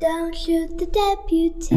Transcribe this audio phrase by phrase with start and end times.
[0.00, 1.70] Don't shoot the deputies.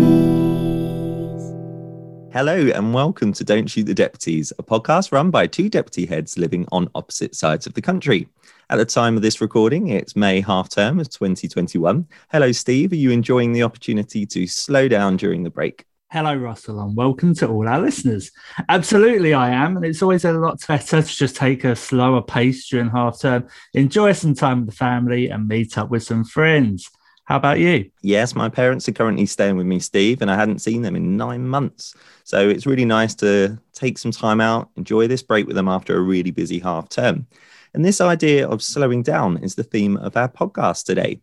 [2.31, 6.37] Hello and welcome to Don't Shoot the Deputies, a podcast run by two deputy heads
[6.37, 8.27] living on opposite sides of the country.
[8.69, 12.07] At the time of this recording, it's May half term of 2021.
[12.31, 12.91] Hello, Steve.
[12.91, 15.85] Are you enjoying the opportunity to slow down during the break?
[16.11, 18.29] Hello, Russell, and welcome to all our listeners.
[18.69, 19.77] Absolutely, I am.
[19.77, 23.47] And it's always a lot better to just take a slower pace during half term,
[23.73, 26.87] enjoy some time with the family, and meet up with some friends.
[27.31, 27.89] How about you?
[28.01, 31.15] Yes, my parents are currently staying with me, Steve, and I hadn't seen them in
[31.15, 31.95] nine months.
[32.25, 35.95] So it's really nice to take some time out, enjoy this break with them after
[35.95, 37.27] a really busy half term.
[37.73, 41.21] And this idea of slowing down is the theme of our podcast today.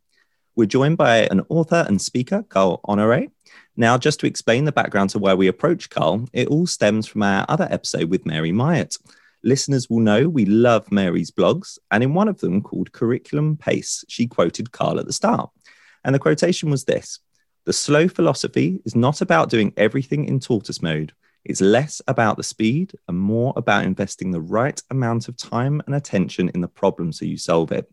[0.56, 3.26] We're joined by an author and speaker, Carl Honore.
[3.76, 7.22] Now, just to explain the background to why we approach Carl, it all stems from
[7.22, 8.96] our other episode with Mary Myatt.
[9.44, 14.06] Listeners will know we love Mary's blogs, and in one of them called Curriculum Pace,
[14.08, 15.50] she quoted Carl at the start.
[16.04, 17.20] And the quotation was this
[17.66, 21.12] The slow philosophy is not about doing everything in tortoise mode.
[21.44, 25.94] It's less about the speed and more about investing the right amount of time and
[25.94, 27.90] attention in the problem so you solve it.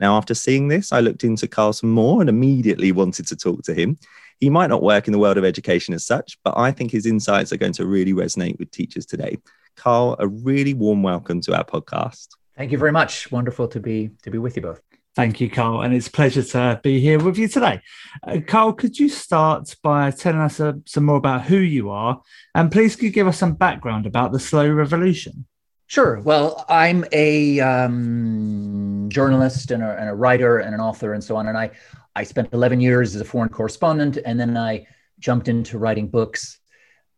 [0.00, 3.74] Now, after seeing this, I looked into Carlson more and immediately wanted to talk to
[3.74, 3.98] him.
[4.38, 7.04] He might not work in the world of education as such, but I think his
[7.04, 9.36] insights are going to really resonate with teachers today.
[9.76, 12.28] Carl, a really warm welcome to our podcast.
[12.56, 13.30] Thank you very much.
[13.30, 14.80] Wonderful to be to be with you both.
[15.20, 17.82] Thank you, Carl, and it's a pleasure to be here with you today.
[18.26, 22.22] Uh, Carl, could you start by telling us uh, some more about who you are,
[22.54, 25.44] and please could you give us some background about the slow revolution?
[25.88, 26.20] Sure.
[26.20, 31.36] Well, I'm a um, journalist and a, and a, writer and an author and so
[31.36, 31.72] on, and I
[32.16, 34.86] I spent 11 years as a foreign correspondent, and then I
[35.18, 36.60] jumped into writing books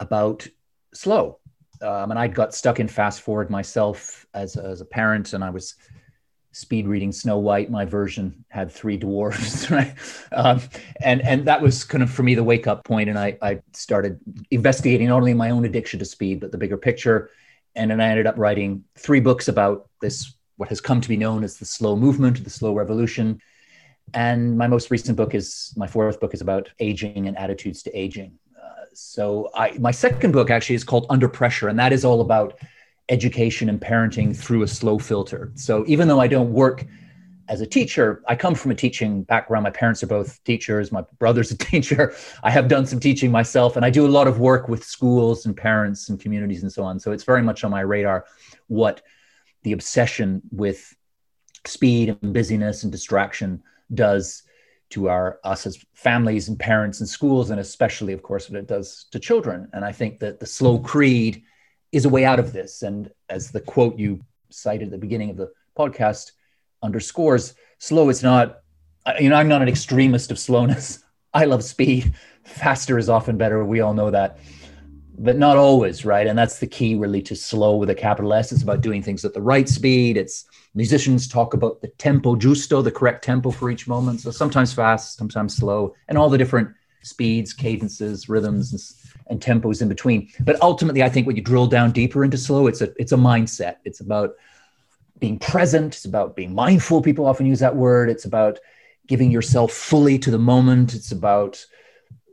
[0.00, 0.44] about
[0.92, 1.38] slow.
[1.80, 5.50] Um, and I got stuck in fast forward myself as, as a parent, and I
[5.50, 5.76] was
[6.52, 7.70] speed reading Snow White.
[7.70, 9.94] My version had three dwarves, right?
[10.30, 10.60] Um,
[11.02, 13.60] and and that was kind of for me the wake up point, and I I
[13.72, 17.30] started investigating not only my own addiction to speed but the bigger picture,
[17.74, 21.16] and then I ended up writing three books about this what has come to be
[21.16, 23.40] known as the slow movement, the slow revolution.
[24.14, 27.98] And my most recent book is my fourth book is about aging and attitudes to
[27.98, 28.38] aging.
[28.56, 32.20] Uh, so I my second book actually is called Under Pressure, and that is all
[32.20, 32.58] about
[33.12, 35.52] education and parenting through a slow filter.
[35.54, 36.86] So even though I don't work
[37.48, 39.64] as a teacher, I come from a teaching background.
[39.64, 40.90] My parents are both teachers.
[40.90, 42.14] My brother's a teacher.
[42.42, 45.44] I have done some teaching myself, and I do a lot of work with schools
[45.44, 46.98] and parents and communities and so on.
[46.98, 48.24] So it's very much on my radar
[48.68, 49.02] what
[49.62, 50.96] the obsession with
[51.66, 53.62] speed and busyness and distraction
[53.92, 54.42] does
[54.90, 58.66] to our us as families and parents and schools, and especially, of course, what it
[58.66, 59.68] does to children.
[59.74, 61.42] And I think that the slow creed
[61.92, 62.82] is a way out of this.
[62.82, 66.32] And as the quote you cited at the beginning of the podcast
[66.82, 68.60] underscores, slow is not,
[69.20, 71.04] you know, I'm not an extremist of slowness.
[71.34, 72.12] I love speed.
[72.44, 73.64] Faster is often better.
[73.64, 74.38] We all know that.
[75.18, 76.26] But not always, right?
[76.26, 78.50] And that's the key really to slow with a capital S.
[78.50, 80.16] It's about doing things at the right speed.
[80.16, 84.20] It's musicians talk about the tempo giusto, the correct tempo for each moment.
[84.20, 86.70] So sometimes fast, sometimes slow, and all the different
[87.02, 89.01] speeds, cadences, rhythms,
[89.32, 90.28] and tempos in between.
[90.40, 93.16] But ultimately, I think when you drill down deeper into slow, it's a it's a
[93.16, 93.76] mindset.
[93.84, 94.34] It's about
[95.18, 95.94] being present.
[95.96, 97.02] It's about being mindful.
[97.02, 98.08] People often use that word.
[98.10, 98.60] It's about
[99.08, 100.94] giving yourself fully to the moment.
[100.94, 101.64] It's about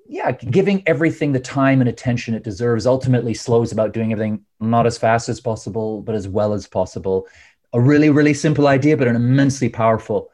[0.08, 2.88] yeah, giving everything the time and attention it deserves.
[2.88, 6.68] Ultimately, slow is about doing everything not as fast as possible, but as well as
[6.68, 7.28] possible.
[7.74, 10.32] A really, really simple idea, but an immensely powerful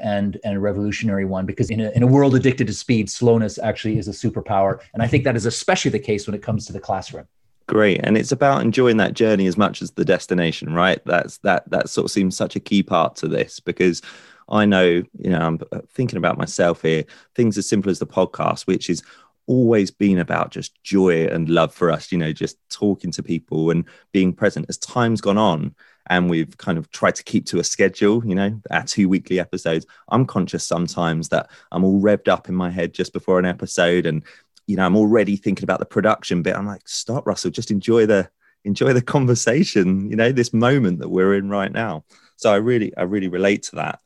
[0.00, 3.58] and and a revolutionary one because in a, in a world addicted to speed slowness
[3.58, 4.80] actually is a superpower.
[4.94, 7.26] And i think that is especially the case when it comes to the classroom.
[7.68, 8.00] Great.
[8.02, 11.00] And it's about enjoying that journey as much as the destination right?
[11.04, 14.02] That's that that sort of seems such a key part to this because
[14.48, 15.60] i know you know i'm
[15.90, 17.04] thinking about myself here
[17.36, 19.00] things as simple as the podcast which is
[19.46, 23.70] always been about just joy and love for us you know just talking to people
[23.70, 24.66] and being present.
[24.68, 25.74] As time's gone on
[26.08, 29.38] and we've kind of tried to keep to a schedule, you know, our two weekly
[29.38, 29.86] episodes.
[30.08, 34.06] I'm conscious sometimes that I'm all revved up in my head just before an episode
[34.06, 34.24] and
[34.66, 36.56] you know, I'm already thinking about the production bit.
[36.56, 38.30] I'm like, stop, Russell, just enjoy the
[38.64, 42.04] enjoy the conversation, you know, this moment that we're in right now.
[42.36, 44.00] So I really, I really relate to that.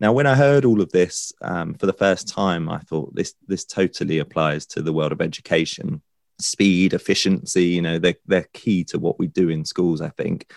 [0.00, 3.34] Now, when I heard all of this um, for the first time, I thought this
[3.46, 6.02] this totally applies to the world of education.
[6.40, 10.52] Speed, efficiency, you know, they're, they're key to what we do in schools, I think.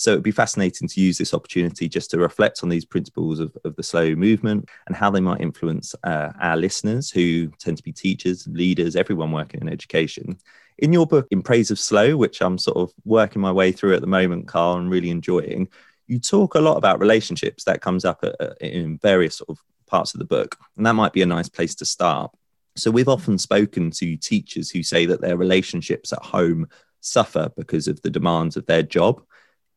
[0.00, 3.54] So it'd be fascinating to use this opportunity just to reflect on these principles of,
[3.66, 7.82] of the slow movement and how they might influence uh, our listeners who tend to
[7.82, 10.38] be teachers, leaders, everyone working in education.
[10.78, 13.94] In your book, In Praise of Slow, which I'm sort of working my way through
[13.94, 15.68] at the moment, Carl, and really enjoying,
[16.06, 20.14] you talk a lot about relationships that comes up at, in various sort of parts
[20.14, 20.56] of the book.
[20.78, 22.30] And that might be a nice place to start.
[22.74, 26.68] So we've often spoken to teachers who say that their relationships at home
[27.02, 29.22] suffer because of the demands of their job.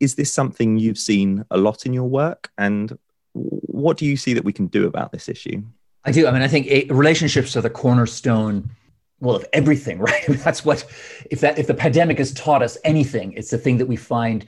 [0.03, 2.51] Is this something you've seen a lot in your work?
[2.57, 2.97] And
[3.33, 5.63] what do you see that we can do about this issue?
[6.05, 6.27] I do.
[6.27, 8.69] I mean, I think it, relationships are the cornerstone,
[9.19, 10.25] well, of everything, right?
[10.27, 10.85] That's what,
[11.31, 14.45] if that, if the pandemic has taught us anything, it's the thing that we find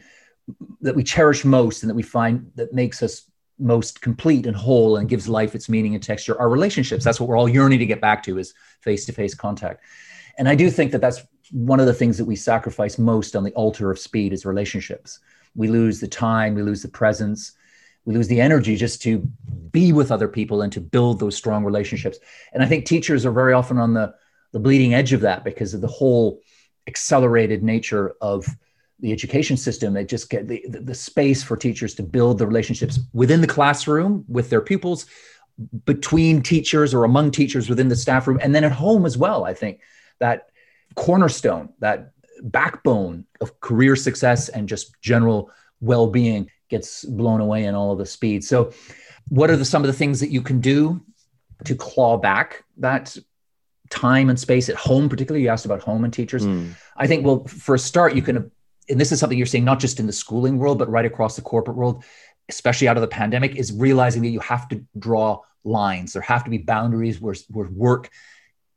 [0.82, 4.98] that we cherish most and that we find that makes us most complete and whole
[4.98, 7.86] and gives life its meaning and texture our relationships that's what we're all yearning to
[7.86, 9.82] get back to is face-to-face contact
[10.38, 13.44] and i do think that that's one of the things that we sacrifice most on
[13.44, 15.20] the altar of speed is relationships
[15.56, 17.54] we lose the time we lose the presence
[18.06, 19.20] we lose the energy just to
[19.72, 22.20] be with other people and to build those strong relationships.
[22.54, 24.14] And i think teachers are very often on the
[24.54, 26.40] the bleeding edge of that because of the whole
[26.88, 28.48] accelerated nature of
[29.02, 29.94] the education system.
[29.94, 33.48] They just get the, the, the space for teachers to build the relationships within the
[33.48, 35.08] classroom with their pupils
[35.84, 39.46] between teachers or among teachers within the staff room and then at home as well
[39.46, 39.80] i think.
[40.20, 40.48] That
[40.96, 42.12] cornerstone that
[42.44, 45.52] backbone of career success and just general
[45.82, 48.72] well-being gets blown away in all of the speed so
[49.30, 51.02] what are the, some of the things that you can do
[51.64, 53.18] to claw back that
[53.90, 56.74] time and space at home particularly you asked about home and teachers mm.
[56.98, 58.52] i think well for a start you can
[58.90, 61.36] and this is something you're seeing not just in the schooling world, but right across
[61.36, 62.04] the corporate world,
[62.50, 66.14] especially out of the pandemic, is realizing that you have to draw lines.
[66.14, 68.10] There have to be boundaries where, where work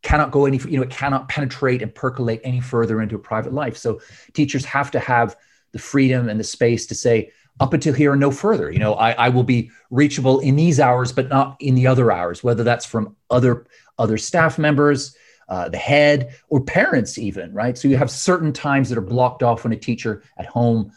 [0.09, 3.53] cannot go any, you know, it cannot penetrate and percolate any further into a private
[3.53, 3.77] life.
[3.77, 4.01] So
[4.33, 5.37] teachers have to have
[5.73, 8.71] the freedom and the space to say, up until here and no further.
[8.71, 12.11] You know, I, I will be reachable in these hours, but not in the other
[12.11, 13.67] hours, whether that's from other
[13.99, 15.15] other staff members,
[15.51, 17.77] uh, the head, or parents, even, right?
[17.77, 20.91] So you have certain times that are blocked off when a teacher at home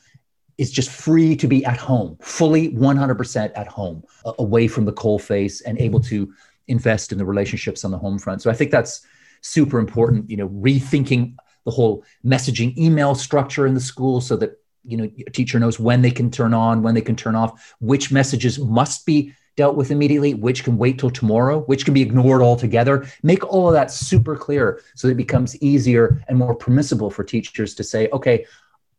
[0.58, 4.04] is just free to be at home, fully 100% at home,
[4.38, 6.32] away from the coal face and able to
[6.72, 8.42] invest in the relationships on the home front.
[8.42, 9.06] So I think that's
[9.42, 11.36] super important, you know, rethinking
[11.66, 15.80] the whole messaging email structure in the school so that you know a teacher knows
[15.80, 19.76] when they can turn on when they can turn off which messages must be dealt
[19.76, 23.06] with immediately, which can wait till tomorrow, which can be ignored altogether.
[23.22, 27.24] Make all of that super clear so that it becomes easier and more permissible for
[27.24, 28.46] teachers to say, okay,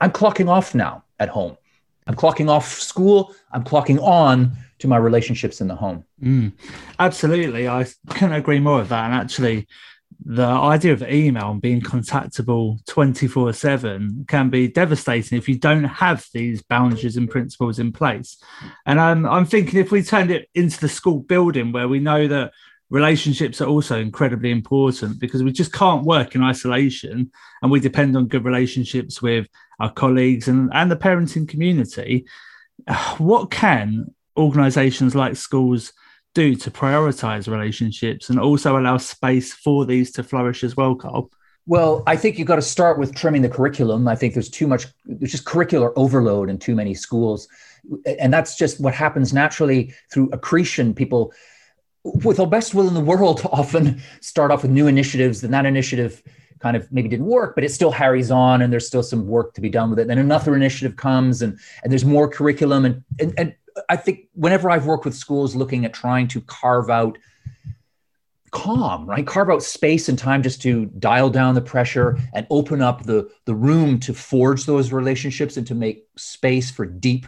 [0.00, 1.56] I'm clocking off now at home.
[2.06, 3.34] I'm clocking off school.
[3.52, 6.04] I'm clocking on to my relationships in the home.
[6.22, 6.52] Mm,
[6.98, 7.68] absolutely.
[7.68, 9.06] I couldn't agree more with that.
[9.06, 9.66] And actually,
[10.24, 15.84] the idea of email and being contactable 24 7 can be devastating if you don't
[15.84, 18.36] have these boundaries and principles in place.
[18.86, 22.28] And I'm, I'm thinking if we turned it into the school building where we know
[22.28, 22.52] that
[22.90, 27.30] relationships are also incredibly important because we just can't work in isolation
[27.62, 29.46] and we depend on good relationships with
[29.80, 32.26] our colleagues and, and the parenting community.
[33.18, 35.92] What can organizations like schools
[36.34, 41.30] do to prioritize relationships and also allow space for these to flourish as well, Carl?
[41.66, 44.08] Well, I think you've got to start with trimming the curriculum.
[44.08, 47.46] I think there's too much, there's just curricular overload in too many schools.
[48.18, 50.94] And that's just what happens naturally through accretion.
[50.94, 51.32] People,
[52.02, 55.66] with the best will in the world, often start off with new initiatives, and that
[55.66, 56.22] initiative
[56.58, 59.52] kind of maybe didn't work, but it still harries on and there's still some work
[59.54, 60.06] to be done with it.
[60.06, 63.54] Then another initiative comes and, and there's more curriculum and, and, and
[63.88, 67.18] I think whenever I've worked with schools looking at trying to carve out
[68.52, 69.26] calm, right?
[69.26, 73.28] Carve out space and time just to dial down the pressure and open up the,
[73.46, 77.26] the room to forge those relationships and to make space for deep,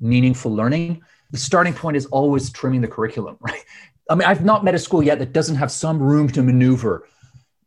[0.00, 1.02] meaningful learning.
[1.30, 3.64] The starting point is always trimming the curriculum, right?
[4.10, 7.08] I mean, I've not met a school yet that doesn't have some room to maneuver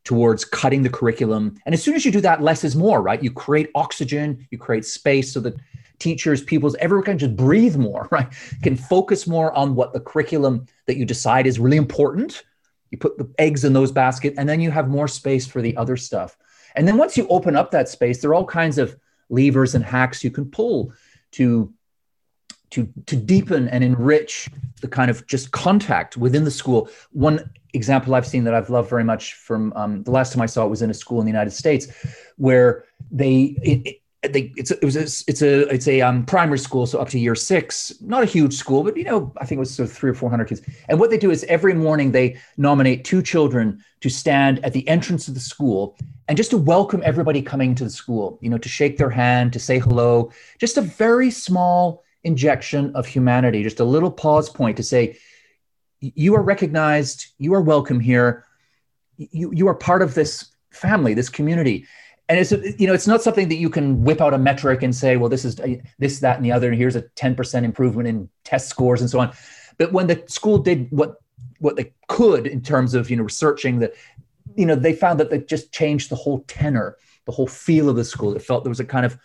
[0.04, 1.60] towards cutting the curriculum.
[1.66, 3.22] And as soon as you do that, less is more, right?
[3.22, 5.56] You create oxygen, you create space so that
[6.00, 8.28] teachers, pupils, everyone can just breathe more, right?
[8.64, 12.44] Can focus more on what the curriculum that you decide is really important.
[12.92, 15.78] You put the eggs in those baskets, and then you have more space for the
[15.78, 16.38] other stuff.
[16.76, 18.96] And then once you open up that space, there are all kinds of
[19.30, 20.92] levers and hacks you can pull
[21.32, 21.74] to
[22.72, 24.50] to to deepen and enrich
[24.82, 26.90] the kind of just contact within the school.
[27.12, 30.46] One example I've seen that I've loved very much from um, the last time I
[30.46, 31.88] saw it was in a school in the United States,
[32.38, 36.86] where they it, they, it's it was a, it's a it's a um, primary school,
[36.86, 37.94] so up to year six.
[38.02, 40.14] Not a huge school, but you know, I think it was sort of three or
[40.14, 40.62] four hundred kids.
[40.90, 44.86] And what they do is every morning they nominate two children to stand at the
[44.90, 45.98] entrance of the school
[46.28, 48.38] and just to welcome everybody coming to the school.
[48.42, 50.32] You know, to shake their hand, to say hello.
[50.58, 55.18] Just a very small injection of humanity, just a little pause point to say,
[56.02, 58.46] you are recognized, you are welcome here,
[59.16, 61.86] you you are part of this family, this community
[62.30, 64.96] and it's you know it's not something that you can whip out a metric and
[64.96, 65.60] say well this is
[65.98, 69.20] this that and the other and here's a 10% improvement in test scores and so
[69.20, 69.34] on.
[69.78, 71.18] But when the school did what
[71.58, 73.94] what they could in terms of you know researching that
[74.56, 77.96] you know they found that they just changed the whole tenor the whole feel of
[77.96, 78.36] the school.
[78.36, 79.18] It felt there was a kind of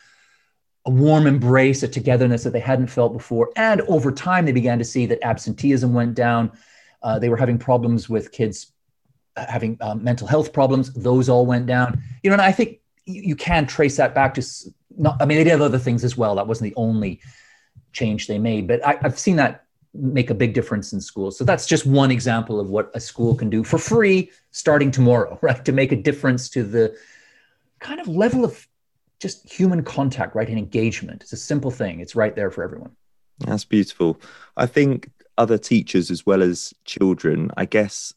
[0.87, 3.51] a warm embrace a togetherness that they hadn't felt before.
[3.57, 6.53] And over time they began to see that absenteeism went down.
[7.03, 8.73] Uh, they were having problems with kids
[9.37, 10.93] uh, having um, mental health problems.
[10.93, 12.03] Those all went down.
[12.23, 14.43] You know and i think you, you can trace that back to
[14.97, 17.21] not i mean they did other things as well that wasn't the only
[17.93, 21.39] change they made but I, i've seen that make a big difference in schools.
[21.39, 25.39] So that's just one example of what a school can do for free starting tomorrow,
[25.43, 25.65] right?
[25.65, 26.97] To make a difference to the
[27.79, 28.67] kind of level of
[29.21, 30.49] just human contact, right?
[30.49, 31.23] And engagement.
[31.23, 32.01] It's a simple thing.
[32.01, 32.91] It's right there for everyone.
[33.39, 34.21] That's beautiful.
[34.57, 38.13] I think other teachers as well as children, I guess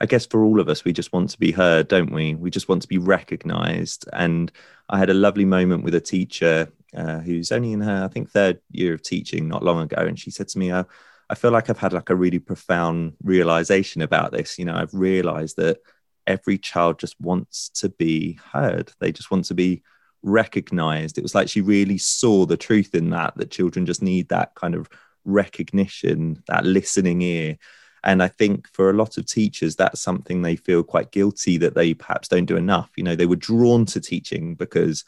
[0.00, 2.34] I guess for all of us, we just want to be heard, don't we?
[2.34, 4.08] We just want to be recognized.
[4.12, 4.52] And
[4.88, 8.30] I had a lovely moment with a teacher uh, who's only in her, I think,
[8.30, 10.02] third year of teaching not long ago.
[10.02, 10.84] And she said to me, uh,
[11.30, 14.58] I feel like I've had like a really profound realization about this.
[14.58, 15.78] You know, I've realized that
[16.26, 19.82] every child just wants to be heard, they just want to be
[20.22, 21.18] recognized.
[21.18, 24.54] It was like she really saw the truth in that, that children just need that
[24.54, 24.88] kind of
[25.24, 27.58] recognition, that listening ear.
[28.04, 31.74] And I think for a lot of teachers, that's something they feel quite guilty that
[31.74, 32.90] they perhaps don't do enough.
[32.96, 35.04] You know, they were drawn to teaching because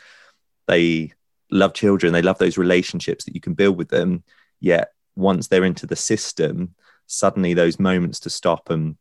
[0.66, 1.12] they
[1.50, 4.24] love children, they love those relationships that you can build with them.
[4.60, 6.74] Yet once they're into the system,
[7.06, 8.96] suddenly those moments to stop and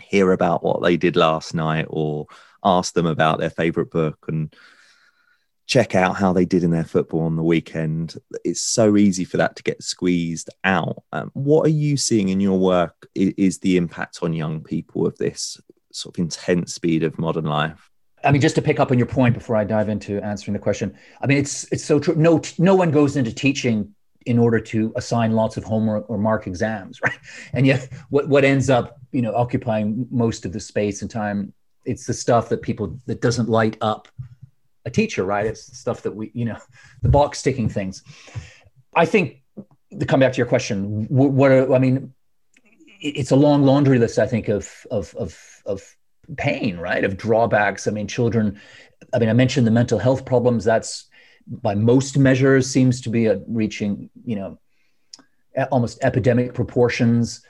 [0.00, 2.26] hear about what they did last night or
[2.64, 4.54] ask them about their favorite book and
[5.66, 8.16] check out how they did in their football on the weekend.
[8.44, 11.02] It's so easy for that to get squeezed out.
[11.12, 15.06] Um, what are you seeing in your work is, is the impact on young people
[15.06, 15.60] of this
[15.92, 17.90] sort of intense speed of modern life?
[18.22, 20.58] I mean, just to pick up on your point before I dive into answering the
[20.58, 22.14] question, I mean, it's it's so true.
[22.14, 23.94] No, no one goes into teaching
[24.26, 27.18] in order to assign lots of homework or mark exams, right?
[27.52, 31.52] And yet, what what ends up, you know, occupying most of the space and time,
[31.84, 34.08] it's the stuff that people that doesn't light up
[34.84, 35.46] a teacher, right?
[35.46, 36.58] It's stuff that we, you know,
[37.02, 38.02] the box ticking things.
[38.94, 39.42] I think
[39.98, 42.12] to come back to your question, what are, I mean,
[43.00, 45.96] it's a long laundry list, I think, of, of, of, of
[46.36, 47.04] pain, right?
[47.04, 47.86] Of drawbacks.
[47.86, 48.60] I mean, children,
[49.12, 50.64] I mean, I mentioned the mental health problems.
[50.64, 51.06] That's
[51.46, 54.58] by most measures seems to be reaching, you know,
[55.70, 57.42] almost epidemic proportions.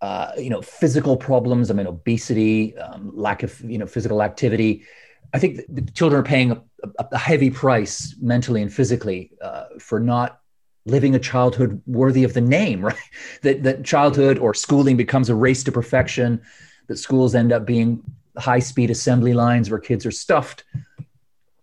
[0.00, 1.70] Uh, you know, physical problems.
[1.70, 4.84] I mean, obesity, um, lack of you know physical activity.
[5.32, 6.60] I think the children are paying a,
[6.98, 10.40] a heavy price mentally and physically uh, for not
[10.86, 12.96] living a childhood worthy of the name, right?
[13.42, 16.40] That that childhood or schooling becomes a race to perfection.
[16.88, 18.02] That schools end up being
[18.36, 20.64] high speed assembly lines where kids are stuffed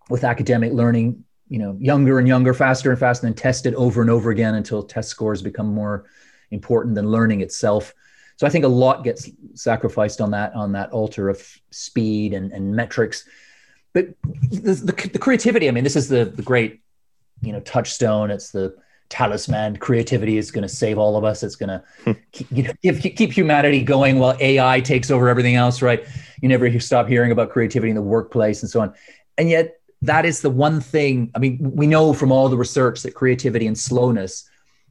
[0.09, 4.09] with academic learning, you know, younger and younger, faster and faster, and tested over and
[4.09, 6.05] over again until test scores become more
[6.51, 7.93] important than learning itself.
[8.37, 12.51] So I think a lot gets sacrificed on that on that altar of speed and,
[12.51, 13.25] and metrics
[13.97, 14.05] but
[14.51, 16.81] the, the, the, creativity i mean this is the, the great
[17.41, 18.31] you know touchstone.
[18.31, 18.75] It's the
[19.09, 19.77] talisman.
[19.77, 21.43] Creativity is going to save all of us.
[21.43, 22.11] It's going to hmm.
[22.31, 26.05] keep, you know, keep, keep humanity going while ai takes over everything else right?
[26.41, 28.93] You never stop hearing about creativity in the workplace and so on.
[29.37, 33.01] And yet that is the one thing i mean we know from all the research
[33.01, 34.47] that creativity and slowness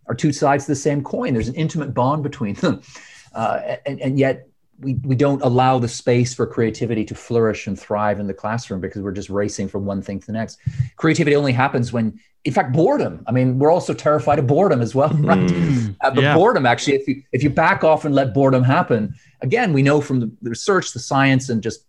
[0.09, 1.35] are two sides of the same coin.
[1.35, 2.83] There's an intimate bond between them.
[3.35, 7.78] Uh, and, and yet we, we don't allow the space for creativity to flourish and
[7.78, 10.59] thrive in the classroom because we're just racing from one thing to the next.
[10.97, 13.25] Creativity only happens when, in fact, boredom.
[13.26, 15.38] I mean, we're also terrified of boredom as well, right?
[15.38, 16.35] Mm, uh, but yeah.
[16.35, 20.00] boredom, actually, if you if you back off and let boredom happen, again, we know
[20.00, 21.87] from the, the research, the science, and just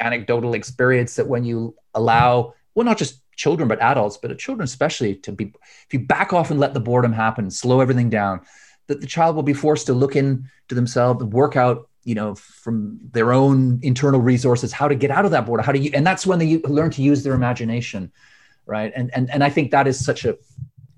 [0.00, 5.14] anecdotal experience that when you allow, well, not just children but adults, but children especially,
[5.16, 5.52] to be,
[5.86, 8.40] if you back off and let the boredom happen, slow everything down,
[8.88, 12.98] that the child will be forced to look into themselves, work out you know from
[13.12, 16.26] their own internal resources how to get out of that border how to and that's
[16.26, 18.12] when they learn to use their imagination
[18.66, 18.92] right?
[18.94, 20.36] And and, and i think that is such a,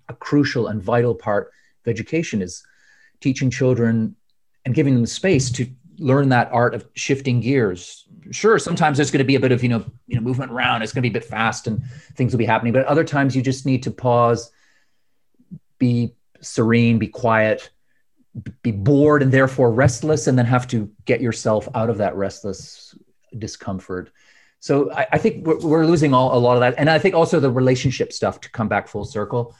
[0.09, 1.53] a crucial and vital part
[1.85, 2.65] of education is
[3.21, 4.15] teaching children
[4.65, 5.67] and giving them the space to
[5.99, 8.07] learn that art of shifting gears.
[8.31, 10.83] Sure sometimes there's going to be a bit of you know you know movement around
[10.83, 11.83] it's going to be a bit fast and
[12.15, 14.51] things will be happening but other times you just need to pause
[15.79, 17.71] be serene be quiet
[18.63, 22.95] be bored and therefore restless and then have to get yourself out of that restless
[23.39, 24.11] discomfort
[24.61, 27.15] so i, I think we're, we're, losing all, a lot of that and i think
[27.15, 29.55] also the relationship stuff to come back full circle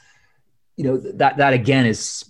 [0.75, 2.23] you know that that again is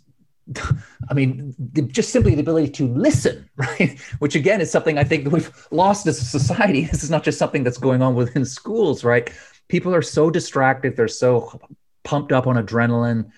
[1.09, 1.55] I mean,
[1.87, 3.99] just simply the ability to listen, right?
[4.19, 6.85] Which again is something I think we've lost as a society.
[6.91, 9.29] This is not just something that's going on within schools, right?
[9.67, 11.59] People are so distracted, they're so
[12.03, 13.31] pumped up on adrenaline,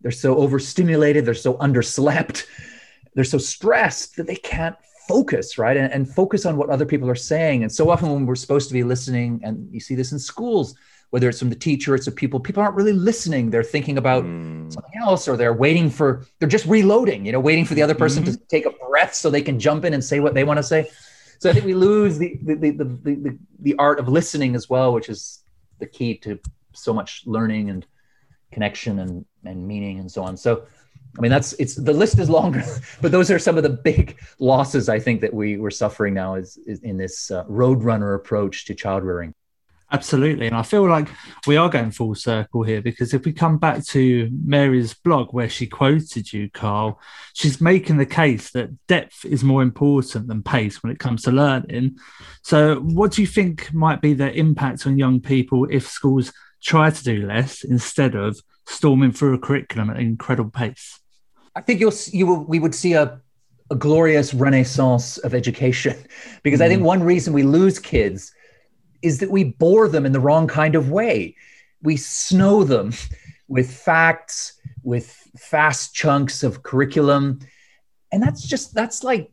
[0.00, 2.46] they're so overstimulated, they're so underslept,
[3.14, 4.76] they're so stressed that they can't
[5.08, 5.76] focus, right?
[5.76, 7.62] And, and focus on what other people are saying.
[7.62, 10.74] And so often when we're supposed to be listening, and you see this in schools,
[11.10, 13.48] whether it's from the teacher, it's the people, people aren't really listening.
[13.50, 14.72] They're thinking about Mm.
[14.72, 17.94] something else, or they're waiting for, they're just reloading, you know, waiting for the other
[17.94, 20.58] person to take a breath so they can jump in and say what they want
[20.58, 20.90] to say.
[21.38, 24.56] So I think we lose the the, the, the, the, the, the art of listening
[24.56, 25.44] as well, which is
[25.78, 26.40] the key to
[26.72, 27.86] so much learning and
[28.50, 30.36] connection and, and meaning and so on.
[30.36, 30.64] So,
[31.16, 32.62] I mean, that's it's the list is longer,
[33.00, 36.34] but those are some of the big losses I think that we we're suffering now
[36.34, 39.34] is, is in this uh, roadrunner approach to child rearing.
[39.92, 40.48] Absolutely.
[40.48, 41.08] And I feel like
[41.46, 45.48] we are going full circle here because if we come back to Mary's blog where
[45.48, 47.00] she quoted you, Carl,
[47.34, 51.30] she's making the case that depth is more important than pace when it comes to
[51.30, 51.98] learning.
[52.42, 56.32] So, what do you think might be the impact on young people if schools
[56.62, 61.00] try to do less instead of storming through a curriculum at an incredible pace?
[61.54, 63.20] I think you'll you will, we would see a
[63.70, 65.96] a glorious renaissance of education
[66.44, 68.32] because I think one reason we lose kids
[69.02, 71.34] is that we bore them in the wrong kind of way.
[71.82, 72.92] We snow them
[73.48, 77.40] with facts, with fast chunks of curriculum.
[78.12, 79.30] And that's just, that's like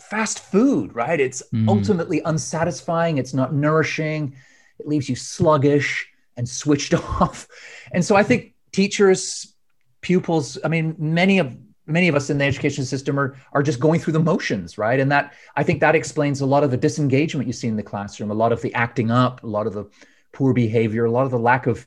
[0.00, 1.20] fast food, right?
[1.20, 1.68] It's Mm.
[1.68, 3.18] ultimately unsatisfying.
[3.18, 4.34] It's not nourishing.
[4.78, 7.46] It leaves you sluggish and switched off.
[7.92, 9.54] And so I think teachers,
[10.00, 13.78] pupils, I mean, many of many of us in the education system are are just
[13.78, 14.98] going through the motions, right?
[15.00, 17.82] And that I think that explains a lot of the disengagement you see in the
[17.82, 19.84] classroom, a lot of the acting up, a lot of the
[20.32, 21.86] poor behavior, a lot of the lack of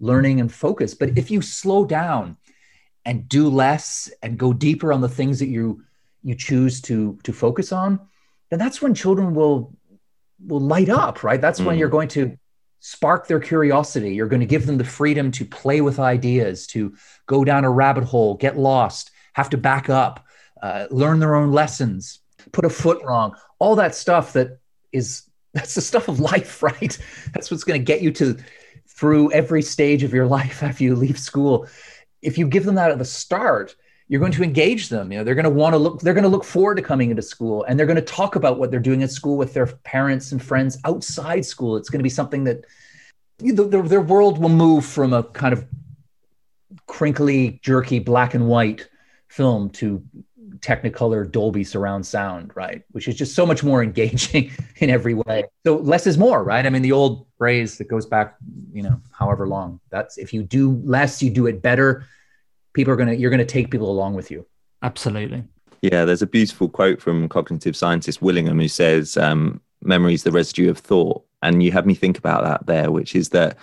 [0.00, 0.94] learning and focus.
[0.94, 2.36] But if you slow down
[3.04, 5.82] and do less and go deeper on the things that you
[6.22, 8.00] you choose to to focus on,
[8.50, 9.72] then that's when children will
[10.44, 11.40] will light up, right?
[11.40, 11.78] That's when Mm.
[11.78, 12.36] you're going to
[12.80, 14.14] spark their curiosity.
[14.14, 16.94] You're going to give them the freedom to play with ideas, to
[17.26, 20.24] go down a rabbit hole, get lost, have to back up,
[20.62, 22.20] uh, learn their own lessons,
[22.52, 24.58] put a foot wrong, all that stuff that
[24.92, 25.22] is
[25.54, 26.98] that's the stuff of life, right?
[27.32, 28.36] That's what's going to get you to
[28.88, 31.66] through every stage of your life after you leave school.
[32.22, 33.76] If you give them that at the start,
[34.08, 35.10] you're going to engage them.
[35.10, 37.10] You know, they're going to want to look, they're going to look forward to coming
[37.10, 39.66] into school and they're going to talk about what they're doing at school with their
[39.66, 41.76] parents and friends outside school.
[41.76, 42.64] It's going to be something that
[43.38, 45.66] you know, their, their world will move from a kind of
[46.86, 48.88] crinkly, jerky black and white
[49.28, 50.02] film to
[50.60, 52.82] technicolor Dolby surround sound, right?
[52.92, 55.44] Which is just so much more engaging in every way.
[55.64, 56.64] So less is more, right?
[56.64, 58.36] I mean, the old phrase that goes back,
[58.72, 59.80] you know, however long.
[59.90, 62.06] That's if you do less, you do it better.
[62.76, 64.46] People are gonna, you're gonna take people along with you.
[64.82, 65.42] Absolutely.
[65.80, 70.32] Yeah, there's a beautiful quote from cognitive scientist Willingham who says, um, memory is the
[70.32, 71.24] residue of thought.
[71.42, 73.56] And you had me think about that there, which is that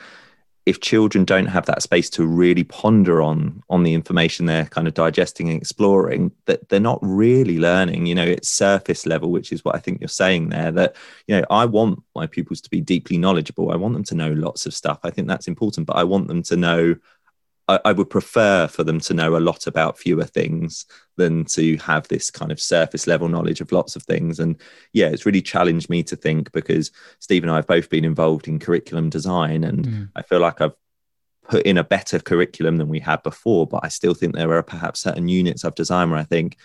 [0.65, 4.87] if children don't have that space to really ponder on on the information they're kind
[4.87, 9.51] of digesting and exploring that they're not really learning you know it's surface level which
[9.51, 10.95] is what i think you're saying there that
[11.27, 14.31] you know i want my pupils to be deeply knowledgeable i want them to know
[14.31, 16.95] lots of stuff i think that's important but i want them to know
[17.67, 21.77] I, I would prefer for them to know a lot about fewer things than to
[21.77, 24.39] have this kind of surface level knowledge of lots of things.
[24.39, 24.57] And
[24.91, 28.47] yeah, it's really challenged me to think because Steve and I have both been involved
[28.47, 30.09] in curriculum design, and Mm.
[30.15, 30.75] I feel like I've
[31.47, 33.67] put in a better curriculum than we had before.
[33.67, 36.57] But I still think there are perhaps certain units I've designed where I think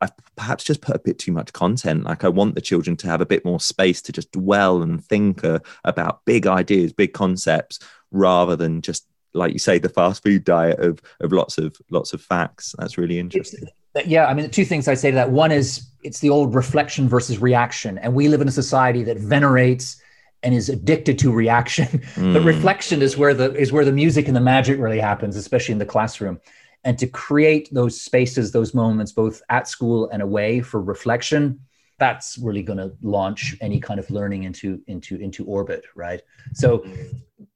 [0.00, 2.04] I've perhaps just put a bit too much content.
[2.04, 5.04] Like I want the children to have a bit more space to just dwell and
[5.04, 7.80] think uh, about big ideas, big concepts,
[8.12, 12.12] rather than just like you say, the fast food diet of of lots of lots
[12.12, 12.74] of facts.
[12.78, 13.64] That's really interesting.
[14.06, 15.30] Yeah, I mean, the two things I say to that.
[15.30, 19.18] One is it's the old reflection versus reaction, and we live in a society that
[19.18, 20.00] venerates
[20.44, 21.88] and is addicted to reaction.
[22.14, 22.44] But Mm.
[22.44, 25.78] reflection is where the is where the music and the magic really happens, especially in
[25.78, 26.40] the classroom.
[26.84, 31.60] And to create those spaces, those moments, both at school and away for reflection,
[31.98, 36.22] that's really going to launch any kind of learning into into into orbit, right?
[36.54, 36.84] So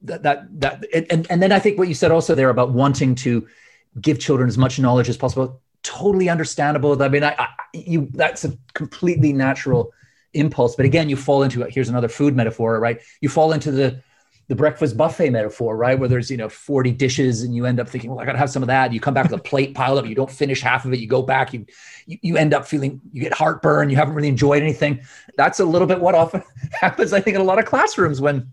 [0.04, 3.14] that that that and and then I think what you said also there about wanting
[3.16, 3.46] to
[4.00, 7.00] give children as much knowledge as possible totally understandable.
[7.02, 9.92] I mean I, I you that's a completely natural
[10.34, 10.76] impulse.
[10.76, 13.00] But again you fall into here's another food metaphor right?
[13.20, 14.02] You fall into the
[14.48, 15.98] the breakfast buffet metaphor right?
[15.98, 18.50] Where there's you know 40 dishes and you end up thinking well i gotta have
[18.50, 18.92] some of that.
[18.92, 21.06] You come back with a plate piled up you don't finish half of it you
[21.06, 21.66] go back you
[22.06, 25.00] you, you end up feeling you get heartburn you haven't really enjoyed anything.
[25.36, 28.52] That's a little bit what often happens i think in a lot of classrooms when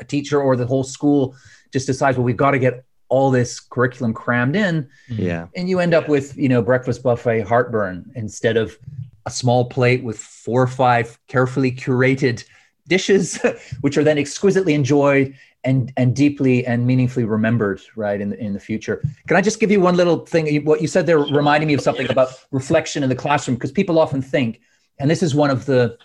[0.00, 1.34] a teacher or the whole school
[1.72, 4.88] just decides well we've got to get all this curriculum crammed in.
[5.10, 5.22] Mm-hmm.
[5.22, 5.46] Yeah.
[5.54, 8.78] and you end up with you know breakfast buffet heartburn instead of
[9.26, 12.44] a small plate with four or five carefully curated
[12.88, 13.40] dishes
[13.80, 18.52] which are then exquisitely enjoyed and and deeply and meaningfully remembered right in the, in
[18.52, 19.02] the future.
[19.26, 20.64] Can i just give you one little thing?
[20.64, 23.98] What you said there reminding me of something about reflection in the classroom because people
[23.98, 24.60] often think
[24.98, 25.98] And this is one of the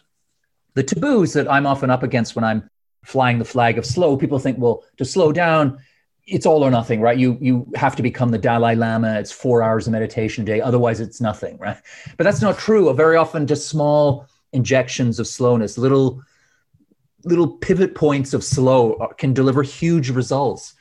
[0.75, 2.69] the taboos that I'm often up against when I'm
[3.03, 4.17] flying the flag of slow.
[4.17, 5.79] People think, well, to slow down,
[6.25, 7.17] it's all or nothing, right?
[7.17, 9.19] You you have to become the Dalai Lama.
[9.19, 11.77] It's four hours of meditation a day, otherwise it's nothing, right?
[12.17, 12.93] But that's not true.
[12.93, 16.21] Very often, just small injections of slowness, little
[17.25, 20.73] little pivot points of slow can deliver huge results.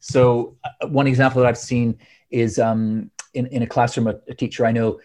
[0.00, 1.98] So uh, one example that I've seen
[2.30, 5.00] is um, in, in a classroom, a, a, teacher I know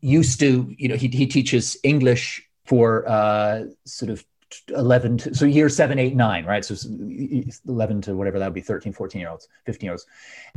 [0.00, 4.24] used to, you know, he, he teaches English for uh, sort of
[4.68, 6.64] 11 to, so year 7 8 9 right?
[6.64, 6.74] So
[7.66, 10.06] 11 to whatever that would be 13 14 year olds 15 year olds.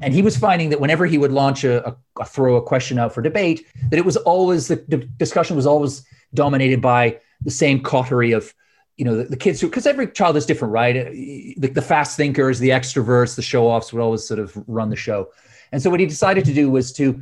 [0.01, 2.99] And he was finding that whenever he would launch a, a, a throw a question
[2.99, 7.51] out for debate that it was always the, the, discussion was always dominated by the
[7.51, 8.53] same coterie of
[8.97, 10.95] you know the, the kids who because every child is different right?
[10.95, 11.09] Uh,
[11.57, 14.95] the, the fast thinkers the extroverts the show offs would always sort of run the
[14.95, 15.29] show.
[15.71, 17.21] And so what he decided to do was to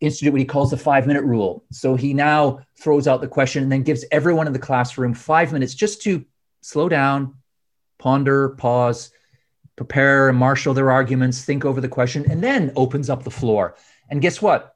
[0.00, 1.64] institute what he calls the five minute rule.
[1.72, 5.52] So he now throws out the question and then gives everyone in the classroom five
[5.52, 6.24] minutes just to
[6.60, 7.34] slow down,
[7.98, 9.10] ponder, pause,
[9.76, 13.76] prepare and marshal their arguments, think over the question, and then opens up the floor.
[14.10, 14.74] And guess what?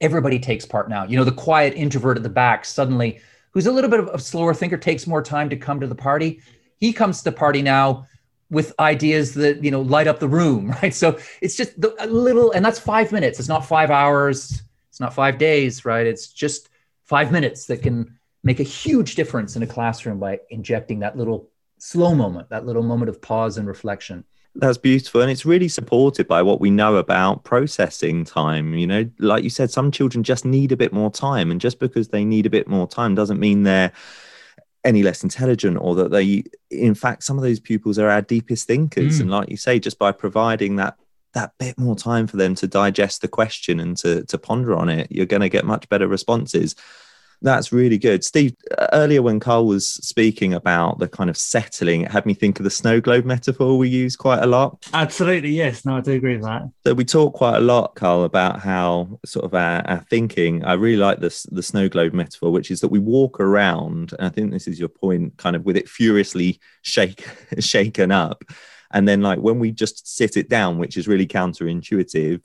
[0.00, 1.04] Everybody takes part now.
[1.04, 3.20] You know, the quiet introvert at the back suddenly,
[3.52, 5.94] who's a little bit of a slower thinker, takes more time to come to the
[5.94, 6.40] party.
[6.78, 8.06] He comes to the party now
[8.50, 10.94] with ideas that you know light up the room right?
[10.94, 13.38] So it's just the, a little and that's five minutes.
[13.38, 14.62] It's not five hours.
[14.88, 16.06] It's not five days right?
[16.06, 16.68] It's just
[17.04, 21.50] five minutes that can make a huge difference in a classroom by injecting that little
[21.78, 24.24] slow moment that little moment of pause and reflection.
[24.54, 29.10] That's beautiful and it's really supported by what we know about processing time you know?
[29.18, 32.24] Like you said some children just need a bit more time and just because they
[32.24, 33.92] need a bit more time doesn't mean they're
[34.86, 38.66] any less intelligent or that they in fact some of those pupils are our deepest
[38.68, 39.22] thinkers mm.
[39.22, 40.96] and like you say just by providing that
[41.34, 44.88] that bit more time for them to digest the question and to to ponder on
[44.88, 46.76] it you're going to get much better responses
[47.42, 48.24] that's really good.
[48.24, 52.34] Steve, uh, earlier when Carl was speaking about the kind of settling, it had me
[52.34, 54.88] think of the snow globe metaphor we use quite a lot.
[54.92, 55.84] Absolutely, yes.
[55.84, 56.62] No, I do agree with that.
[56.84, 60.64] So we talk quite a lot, Carl, about how sort of our, our thinking.
[60.64, 64.26] I really like this the snow globe metaphor, which is that we walk around, and
[64.26, 67.26] I think this is your point, kind of with it furiously shake
[67.58, 68.44] shaken up.
[68.92, 72.40] And then like when we just sit it down, which is really counterintuitive,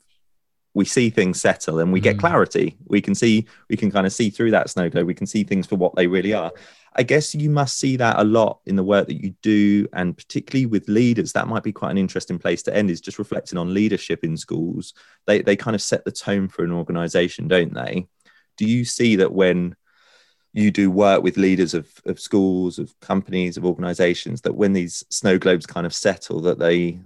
[0.74, 2.20] we see things settle and we get mm.
[2.20, 2.76] clarity.
[2.86, 5.06] We can see, we can kind of see through that snow globe.
[5.06, 6.52] We can see things for what they really are.
[6.94, 10.16] I guess you must see that a lot in the work that you do, and
[10.16, 11.32] particularly with leaders.
[11.32, 12.90] That might be quite an interesting place to end.
[12.90, 14.92] Is just reflecting on leadership in schools.
[15.26, 18.08] They they kind of set the tone for an organisation, don't they?
[18.58, 19.74] Do you see that when
[20.52, 25.02] you do work with leaders of, of schools, of companies, of organisations, that when these
[25.08, 27.00] snow globes kind of settle, that they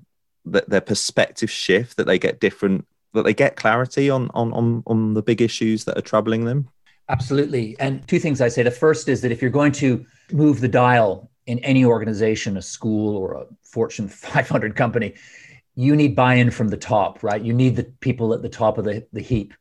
[0.46, 4.82] that their perspective shift, that they get different that they get clarity on on on,
[4.86, 6.68] on the big issues that are troubling them?
[7.08, 7.76] Absolutely.
[7.78, 8.62] And two things I say.
[8.62, 12.62] The first is that if you're going to move the dial in any organization, a
[12.62, 15.14] school or a Fortune 500 company,
[15.76, 17.42] you need buy-in from the top, right?
[17.42, 19.54] You need the people at the top of the, the heap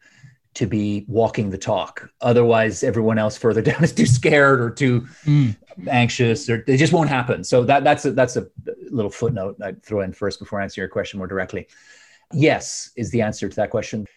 [0.55, 2.09] to be walking the talk.
[2.21, 5.55] Otherwise, everyone else further down is too scared or too mm.
[5.87, 7.43] anxious, or it just won't happen.
[7.43, 8.47] So that that's a that's a
[8.89, 11.67] little footnote I'd throw in first before answering your question more directly.
[12.33, 14.07] Yes, is the answer to that question.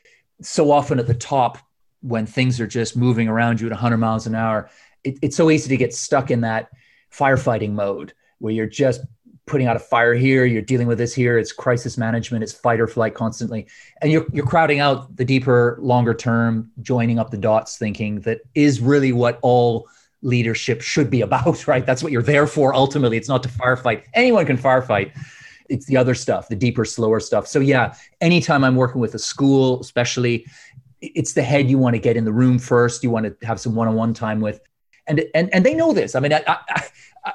[0.41, 1.59] So often at the top,
[2.01, 4.71] when things are just moving around you at 100 miles an hour,
[5.05, 6.69] it, it's so easy to get stuck in that
[7.13, 9.01] firefighting mode where you're just
[9.47, 12.81] putting out a fire here, you're dealing with this here, it's crisis management, it's fight
[12.81, 13.67] or flight constantly.
[14.01, 18.41] And you're, you're crowding out the deeper, longer term, joining up the dots thinking that
[18.55, 19.89] is really what all
[20.23, 21.85] leadership should be about, right?
[21.85, 23.17] That's what you're there for ultimately.
[23.17, 24.05] It's not to firefight.
[24.15, 25.13] Anyone can firefight
[25.69, 27.47] it's the other stuff, the deeper, slower stuff.
[27.47, 30.47] So yeah, anytime I'm working with a school, especially,
[31.01, 33.03] it's the head you want to get in the room first.
[33.03, 34.61] You want to have some one-on-one time with,
[35.07, 36.15] and and and they know this.
[36.15, 36.83] I mean, I I,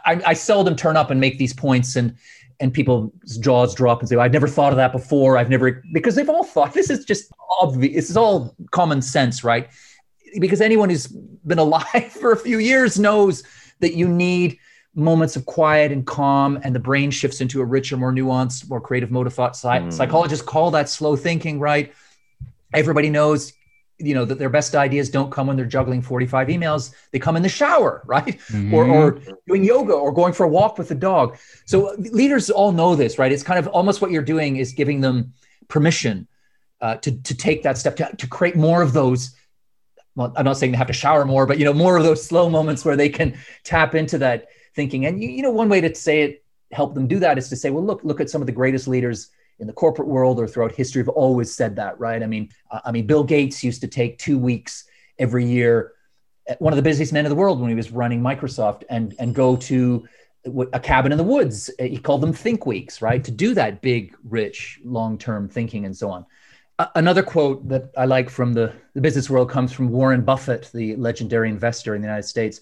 [0.06, 2.16] I, I seldom turn up and make these points and
[2.60, 5.38] and people's jaws drop and say, "I've never thought of that before.
[5.38, 7.94] I've never," because they've all thought this is just obvious.
[7.96, 9.70] This is all common sense, right?
[10.40, 13.44] Because anyone who's been alive for a few years knows
[13.80, 14.58] that you need
[14.96, 18.80] moments of quiet and calm and the brain shifts into a richer more nuanced more
[18.80, 19.54] creative mode of thought.
[19.54, 19.92] Mm.
[19.92, 21.94] psychologists call that slow thinking right?
[22.74, 23.54] Everybody knows
[24.00, 26.94] you know that their best ideas don't come when they're juggling 45 emails.
[27.12, 28.40] They come in the shower right?
[28.40, 28.74] Mm-hmm.
[28.74, 31.38] or, or doing yoga or going for a walk with the dog.
[31.66, 33.32] So leaders all know this right?
[33.32, 35.34] It's kind of almost what you're doing is giving them
[35.68, 36.28] permission
[36.82, 39.34] uh, to, to take that step to, to create more of those
[40.16, 42.24] well i'm not saying they have to shower more but you know more of those
[42.24, 45.06] slow moments where they can tap into that thinking.
[45.06, 47.56] And you, you know, one way to say it, help them do that is to
[47.56, 50.48] say, well, look, look at some of the greatest leaders in the corporate world or
[50.48, 52.24] throughout history have always said that, right?
[52.24, 52.50] I mean,
[52.84, 54.86] I mean, Bill Gates used to take two weeks
[55.20, 55.94] every year
[56.60, 59.34] one of the busiest men in the world when he was running Microsoft and and
[59.34, 60.08] go to
[60.74, 61.70] a cabin in the woods.
[61.80, 63.24] He called them think weeks, right?
[63.24, 66.26] To do that big, rich, long term thinking and so on.
[66.96, 70.98] another quote that I like from the, the business world comes from Warren Buffett, the
[70.98, 72.60] legendary investor in the United States,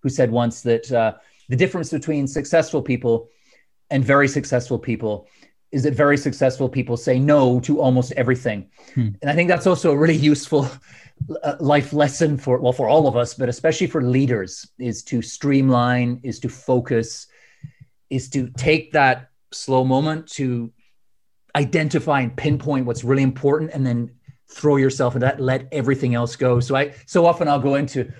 [0.00, 1.14] who said once that uh,
[1.48, 3.28] the difference between successful people
[3.90, 5.28] and very successful people
[5.72, 8.70] is that very successful people say no to almost everything.
[8.94, 9.08] Hmm.
[9.20, 10.70] And I think that's also a really useful
[11.42, 15.22] uh, life lesson for well for all of us but especially for leaders is to
[15.22, 17.28] streamline is to focus
[18.10, 20.70] is to take that slow moment to
[21.56, 24.10] identify and pinpoint what's really important and then
[24.50, 28.12] throw yourself into that let everything else go so i so often i'll go into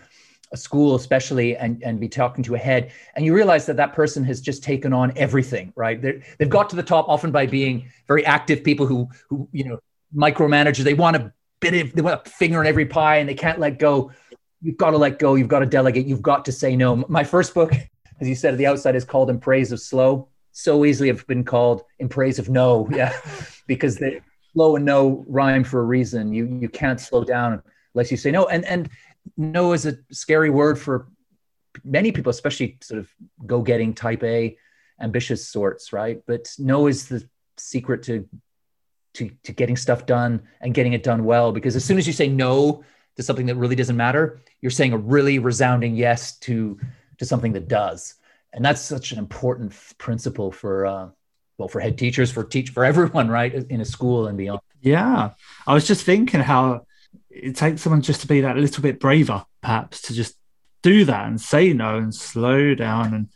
[0.55, 3.93] a school especially and, and be talking to a head and you realize that that
[3.93, 6.01] person has just taken on everything right?
[6.01, 9.64] They they've got to the top often by being very active people who who you
[9.64, 9.81] know
[10.17, 10.85] micromanagers.
[10.85, 13.59] They want a bit of they want a finger in every pie and they can't
[13.59, 14.12] let go.
[14.62, 15.35] You've got to let go.
[15.35, 16.07] You've got to delegate.
[16.07, 17.05] You've got to say no.
[17.09, 17.73] My first book
[18.21, 20.29] as you said at the outside is called in praise of slow.
[20.53, 23.12] So easily have been called in praise of no yeah
[23.67, 24.21] because the
[24.53, 26.33] slow and no rhyme for a reason.
[26.33, 27.61] You you can't slow down
[27.95, 28.47] unless you say no.
[28.47, 28.88] And and
[29.37, 31.08] no is a scary word for
[31.82, 33.10] many people, especially sort of
[33.46, 34.56] go getting type A,
[35.00, 36.22] ambitious sorts, right?
[36.26, 38.28] But no is the secret to,
[39.14, 41.52] to, to getting stuff done and getting it done well.
[41.52, 42.84] Because as soon as you say no
[43.16, 46.78] to something that really doesn't matter, you're saying a really resounding yes to,
[47.18, 48.14] to something that does.
[48.52, 51.08] And that's such an important principle for, uh,
[51.58, 54.60] well, for head teachers, for teach, for everyone, right, in a school and beyond.
[54.80, 55.30] Yeah,
[55.66, 56.87] I was just thinking how
[57.35, 60.37] it takes someone just to be that little bit braver, perhaps, to just
[60.83, 63.29] do that and say no and slow down and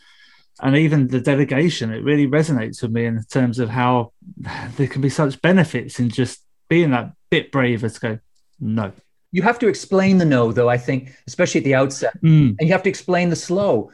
[0.61, 1.93] and even the delegation.
[1.93, 4.13] It really resonates with me in terms of how
[4.77, 8.19] there can be such benefits in just being that bit braver to go
[8.61, 8.93] no.
[9.31, 10.69] You have to explain the no, though.
[10.69, 12.57] I think, especially at the outset, mm.
[12.59, 13.91] and you have to explain the slow.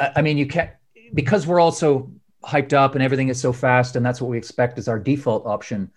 [0.00, 0.70] I mean, you can't
[1.14, 2.10] because we're also
[2.44, 5.46] hyped up and everything is so fast, and that's what we expect as our default
[5.46, 5.90] option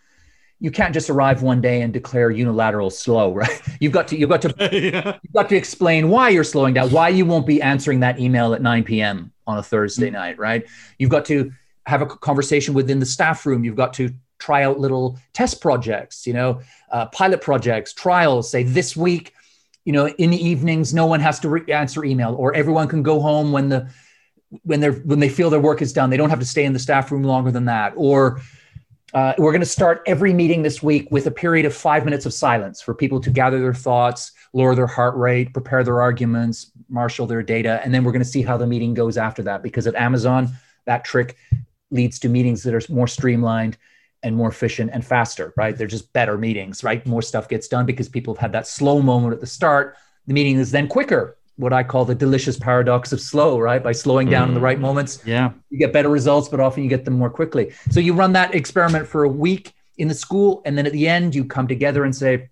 [0.60, 3.62] you can't just arrive one day and declare unilateral slow, right?
[3.80, 5.18] You've got to you've got to yeah.
[5.22, 8.54] you've got to explain why you're slowing down, why you won't be answering that email
[8.54, 9.32] at 9 p.m.
[9.48, 10.16] on a Thursday mm-hmm.
[10.16, 10.66] night, right?
[10.98, 11.52] You've got to
[11.86, 13.64] have a conversation within the staff room.
[13.64, 18.50] You've got to try out little test projects, you know, uh, pilot projects, trials.
[18.50, 19.34] Say this week,
[19.86, 23.04] you know, in the evenings, no one has to re- answer email, or everyone can
[23.04, 23.90] go home when the
[24.64, 26.10] when they're when they feel their work is done.
[26.10, 28.42] They don't have to stay in the staff room longer than that, or
[29.14, 32.26] uh, we're going to start every meeting this week with a period of five minutes
[32.26, 36.72] of silence for people to gather their thoughts, lower their heart rate, prepare their arguments,
[36.90, 37.80] marshal their data.
[37.84, 39.64] And then we're going to see how the meeting goes after that.
[39.64, 40.50] Because at Amazon,
[40.86, 41.38] that trick
[41.92, 43.78] leads to meetings that are more streamlined
[44.24, 45.78] and more efficient and faster, right?
[45.78, 47.06] They're just better meetings, right?
[47.06, 49.96] More stuff gets done because people have had that slow moment at the start.
[50.26, 53.82] The meeting is then quicker what I call the delicious paradox of slow, right?
[53.82, 54.50] By slowing down mm.
[54.50, 54.82] in the right mm.
[54.82, 57.74] moments, yeah, you get better results, but often you get them more quickly.
[57.92, 61.08] So you run that experiment for a week in the school, and then at the
[61.08, 62.50] end, you come together and say,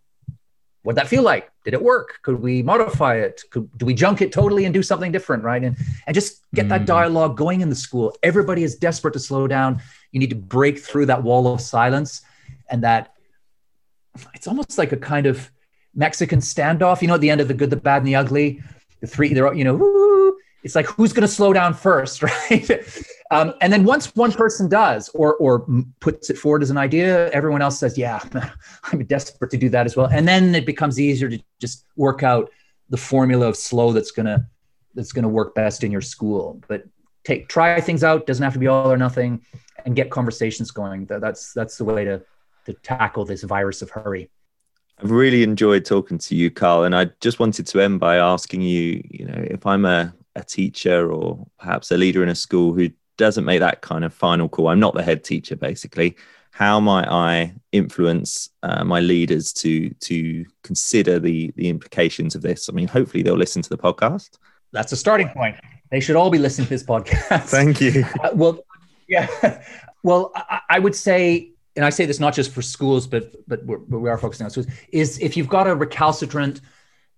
[0.83, 1.51] "What'd that feel like?
[1.65, 2.19] Did it work?
[2.21, 3.41] Could we modify it?
[3.49, 5.75] Could, do we junk it totally and do something different, right?" And
[6.07, 6.69] and just get mm.
[6.69, 8.15] that dialogue going in the school.
[8.23, 9.81] Everybody is desperate to slow down.
[10.11, 12.21] You need to break through that wall of silence,
[12.69, 13.13] and that
[14.33, 15.51] it's almost like a kind of
[15.93, 17.01] Mexican standoff.
[17.01, 18.61] You know, at the end of the good, the bad, and the ugly
[19.03, 22.69] the three, they're, you know, it's like who's going to slow down first, right?
[23.31, 25.67] um, and then once one person does or or
[25.99, 28.21] puts it forward as an idea, everyone else says, "Yeah,
[28.85, 32.23] I'm desperate to do that as well." And then it becomes easier to just work
[32.23, 32.49] out
[32.89, 34.47] the formula of slow that's gonna
[34.95, 36.61] that's gonna work best in your school.
[36.69, 36.85] But
[37.25, 38.25] take try things out.
[38.25, 39.41] Doesn't have to be all or nothing,
[39.85, 41.07] and get conversations going.
[41.07, 42.21] That's that's the way to
[42.67, 44.29] to tackle this virus of hurry.
[45.01, 48.61] I've really enjoyed talking to you, Carl, and I just wanted to end by asking
[48.61, 52.73] you, you know, if I'm a, a teacher or perhaps a leader in a school
[52.73, 56.15] who doesn't make that kind of final call, I'm not the head teacher, basically.
[56.51, 62.69] How might I influence uh, my leaders to to consider the the implications of this?
[62.69, 64.37] I mean, hopefully they'll listen to the podcast.
[64.71, 65.55] That's a starting point.
[65.89, 67.49] They should all be listening to this podcast.
[67.49, 68.05] Thank you.
[68.23, 68.59] Uh, well,
[69.07, 69.27] yeah.
[70.05, 73.65] Well, I, I would say and I say this not just for schools, but but,
[73.65, 76.61] we're, but we are focusing on schools, is if you've got a recalcitrant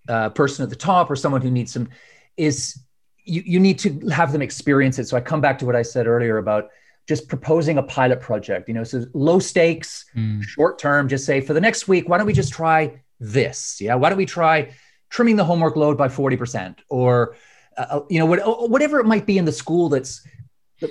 [0.08, 1.90] uh, person at the top or someone who needs some,
[2.38, 2.80] is
[3.26, 5.08] you, you need to have them experience it.
[5.08, 6.70] So I come back to what I said earlier about
[7.08, 10.42] just proposing a pilot project, you know, so low stakes, mm.
[10.44, 13.80] short term, just say for the next week, why don't we just try this?
[13.80, 13.96] Yeah.
[13.96, 14.74] Why don't we try
[15.10, 17.36] trimming the homework load by 40% or,
[17.78, 20.26] uh, uh you know, what, whatever it might be in the school that's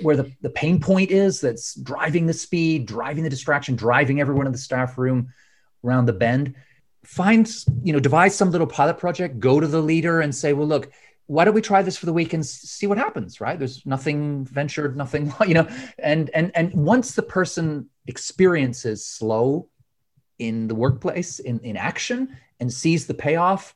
[0.01, 4.45] where the, the pain point is that's driving the speed, driving the distraction, driving everyone
[4.45, 5.31] in the staff room
[5.83, 6.55] around the bend.
[7.03, 7.47] find
[7.83, 10.91] you know devise some little pilot project go to the leader and say well look
[11.27, 14.43] why don't we try this for the week and see what happens right there's nothing
[14.45, 15.67] ventured nothing you know
[15.99, 19.69] and and and once the person experiences slow
[20.39, 23.75] in the workplace in, in action and sees the payoff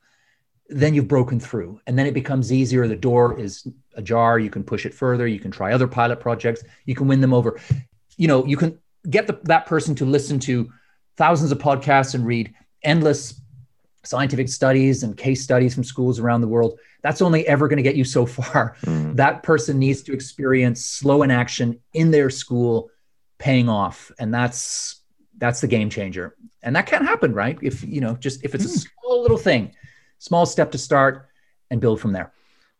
[0.69, 2.87] then you've broken through and then it becomes easier.
[2.87, 4.39] The door is ajar.
[4.39, 5.27] You can push it further.
[5.27, 6.63] You can try other pilot projects.
[6.85, 7.59] You can win them over.
[8.17, 8.77] You know you can
[9.09, 10.71] get the, that person to listen to
[11.17, 12.53] thousands of podcasts and read
[12.83, 13.41] endless
[14.05, 16.79] scientific studies and case studies from schools around the world.
[17.01, 18.75] That's only ever going to get you so far.
[18.85, 19.15] Mm.
[19.15, 22.91] that person needs to experience slow in action in their school
[23.37, 25.01] paying off and that's
[25.37, 26.35] that's the game changer.
[26.61, 27.57] And that can happen right?
[27.61, 28.75] If you know just if it's mm.
[28.75, 29.73] a small little thing
[30.19, 31.29] small step to start
[31.71, 32.31] and build from there.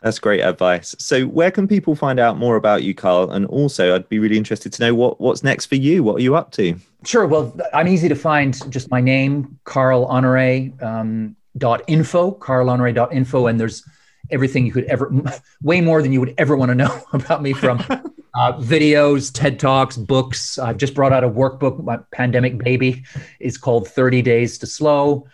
[0.02, 0.96] That's great advice.
[0.98, 3.32] So, where can people find out more about you, Carl?
[3.32, 6.04] And also, I'd be really interested to know what what's next for you.
[6.04, 6.76] What are you up to?
[7.04, 7.28] Sure.
[7.28, 8.72] Well, I'm easy to find.
[8.72, 13.84] Just my name, Carl Honore um, dot info, carlhonore.info, and there's
[14.32, 15.12] everything you could ever,
[15.62, 17.80] way more than you would ever want to know about me from
[18.36, 20.58] uh, videos, TED Talks, books.
[20.58, 21.84] I've just brought out a workbook.
[21.84, 23.04] My pandemic baby
[23.40, 25.28] is called 30 Days to Slow.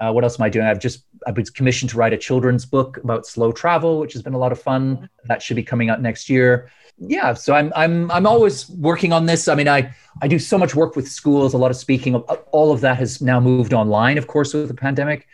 [0.00, 0.66] Uh, what else am I doing?
[0.66, 4.22] I've just I've been commissioned to write a children's book about slow travel, which has
[4.22, 5.08] been a lot of fun.
[5.24, 6.70] That should be coming out next year.
[6.98, 9.48] Yeah, so I'm I'm I'm always working on this.
[9.48, 12.14] I mean, I I do so much work with schools, a lot of speaking.
[12.14, 15.26] All of that has now moved online, of course, with the pandemic.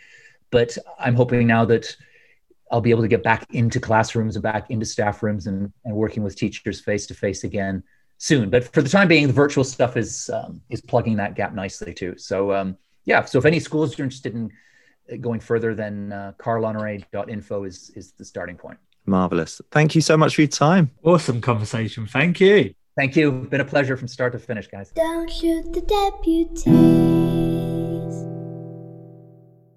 [0.51, 1.95] But I'm hoping now that
[2.71, 5.95] I'll be able to get back into classrooms and back into staff rooms and, and
[5.95, 7.83] working with teachers face to face again
[8.17, 8.49] soon.
[8.49, 11.93] But for the time being, the virtual stuff is um, is plugging that gap nicely
[11.93, 12.15] too.
[12.17, 14.51] So um, yeah, so if any schools are interested in
[15.17, 18.77] going further, than uh, carlhonore.info is, is the starting point.
[19.05, 19.61] Marvelous.
[19.71, 20.91] Thank you so much for your time.
[21.03, 22.05] Awesome conversation.
[22.05, 22.73] Thank you.
[22.95, 23.31] Thank you.
[23.31, 24.91] Been a pleasure from start to finish, guys.
[24.91, 27.58] Don't shoot the deputy.